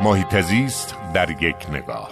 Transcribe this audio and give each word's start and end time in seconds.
محیط 0.00 0.40
زیست 0.40 0.96
در 1.14 1.30
یک 1.30 1.56
نگاه. 1.72 2.10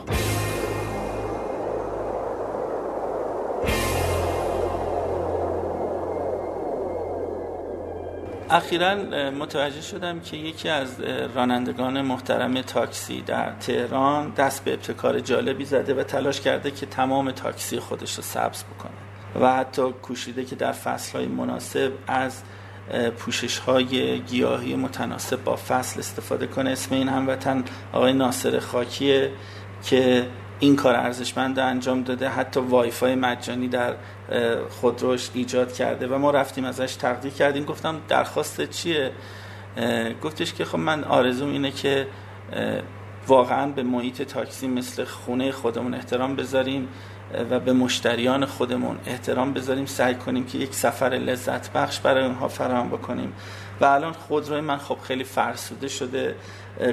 اخیرا 8.50 8.94
متوجه 9.30 9.80
شدم 9.80 10.20
که 10.20 10.36
یکی 10.36 10.68
از 10.68 11.00
رانندگان 11.34 12.00
محترم 12.00 12.62
تاکسی 12.62 13.20
در 13.20 13.52
تهران 13.52 14.30
دست 14.30 14.64
به 14.64 14.72
ابتکار 14.72 15.20
جالبی 15.20 15.64
زده 15.64 15.94
و 15.94 16.02
تلاش 16.02 16.40
کرده 16.40 16.70
که 16.70 16.86
تمام 16.86 17.30
تاکسی 17.30 17.80
خودش 17.80 18.14
رو 18.14 18.22
سبز 18.22 18.64
بکنه 18.64 18.92
و 19.40 19.56
حتی 19.56 19.92
کوشیده 19.92 20.44
که 20.44 20.56
در 20.56 20.72
فصلهای 20.72 21.26
مناسب 21.26 21.92
از 22.06 22.42
پوشش 23.18 23.58
های 23.58 24.20
گیاهی 24.20 24.76
متناسب 24.76 25.44
با 25.44 25.56
فصل 25.56 26.00
استفاده 26.00 26.46
کنه. 26.46 26.70
اسم 26.70 26.94
این 26.94 27.08
هموطن 27.08 27.64
آقای 27.92 28.12
ناصر 28.12 28.58
خاکیه 28.58 29.32
که 29.84 30.26
این 30.60 30.76
کار 30.76 30.94
ارزشمند 30.94 31.58
انجام 31.58 32.02
داده. 32.02 32.28
حتی 32.28 32.60
وایفای 32.60 33.14
مجانی 33.14 33.68
در 33.68 33.94
خودروش 34.70 35.30
ایجاد 35.34 35.72
کرده 35.72 36.06
و 36.06 36.18
ما 36.18 36.30
رفتیم 36.30 36.64
ازش 36.64 36.94
تقدیر 36.94 37.32
کردیم. 37.32 37.64
گفتم 37.64 38.00
درخواست 38.08 38.70
چیه؟ 38.70 39.12
گفتش 40.22 40.54
که 40.54 40.64
خب 40.64 40.78
من 40.78 41.04
آرزوم 41.04 41.50
اینه 41.52 41.70
که 41.70 42.06
واقعا 43.26 43.66
به 43.66 43.82
محیط 43.82 44.22
تاکسی 44.22 44.68
مثل 44.68 45.04
خونه 45.04 45.52
خودمون 45.52 45.94
احترام 45.94 46.36
بذاریم 46.36 46.88
و 47.50 47.60
به 47.60 47.72
مشتریان 47.72 48.46
خودمون 48.46 48.98
احترام 49.06 49.52
بذاریم. 49.52 49.86
سعی 49.86 50.14
کنیم 50.14 50.46
که 50.46 50.58
یک 50.58 50.74
سفر 50.74 51.08
لذت 51.08 51.72
بخش 51.72 52.00
برای 52.00 52.24
اونها 52.24 52.48
فراهم 52.48 52.88
بکنیم. 52.88 53.32
و 53.80 53.84
الان 53.84 54.12
خودروی 54.12 54.60
من 54.60 54.76
خب 54.76 54.98
خیلی 55.02 55.24
فرسوده 55.24 55.88
شده. 55.88 56.34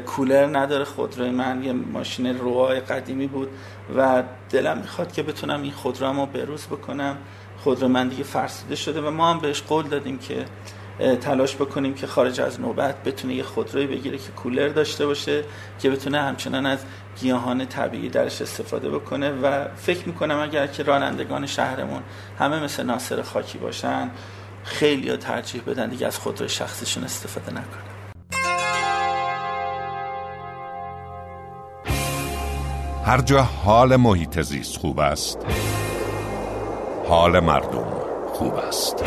کولر 0.05 0.59
نداره 0.59 0.83
خودروی 0.83 1.29
من 1.29 1.63
یه 1.63 1.73
ماشین 1.73 2.39
روهای 2.39 2.79
قدیمی 2.79 3.27
بود 3.27 3.49
و 3.95 4.23
دلم 4.49 4.77
می‌خواد 4.77 5.11
که 5.11 5.23
بتونم 5.23 5.61
این 5.61 5.71
خودرو 5.71 6.13
رو 6.13 6.25
بروز 6.25 6.65
بکنم. 6.65 7.17
خودرو 7.57 7.87
من 7.87 8.07
دیگه 8.07 8.23
فرسوده 8.23 8.75
شده 8.75 9.01
و 9.01 9.11
ما 9.11 9.31
هم 9.31 9.39
بهش 9.39 9.61
قول 9.61 9.87
دادیم 9.87 10.17
که 10.17 10.45
تلاش 11.21 11.55
بکنیم 11.55 11.93
که 11.93 12.07
خارج 12.07 12.41
از 12.41 12.61
نوبت 12.61 13.03
بتونه 13.03 13.33
یه 13.33 13.43
خودروی 13.43 13.87
بگیره 13.87 14.17
که 14.17 14.31
کولر 14.31 14.67
داشته 14.67 15.05
باشه 15.05 15.43
که 15.79 15.89
بتونه 15.89 16.21
همچنان 16.21 16.65
از 16.65 16.79
گیاهان 17.21 17.65
طبیعی 17.65 18.09
درش 18.09 18.41
استفاده 18.41 18.89
بکنه. 18.89 19.31
و 19.31 19.65
فکر 19.75 20.07
می‌کنم 20.07 20.39
اگر 20.39 20.67
که 20.67 20.83
رانندگان 20.83 21.45
شهرمون 21.45 22.03
همه 22.39 22.63
مثل 22.63 22.83
ناصر 22.83 23.21
خاکی 23.21 23.57
باشن 23.57 24.09
خیلی 24.63 25.09
ها 25.09 25.17
ترجیح 25.17 25.61
بدن 25.61 25.89
دیگه 25.89 26.07
از 26.07 26.17
خودروی 26.17 26.49
شخصیشون 26.49 27.03
استفاده 27.03 27.51
نکنن. 27.51 27.93
هر 33.05 33.21
جا 33.21 33.41
حال 33.41 33.95
محیط 33.95 34.41
زیست 34.41 34.77
خوب 34.77 34.99
است 34.99 35.37
حال 37.07 37.39
مردم 37.39 37.85
خوب 38.33 38.55
است. 38.55 39.03